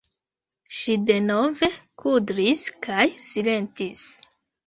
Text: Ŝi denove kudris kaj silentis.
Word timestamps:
Ŝi 0.77 0.95
denove 1.09 1.69
kudris 2.03 2.63
kaj 2.87 3.05
silentis. 3.27 4.01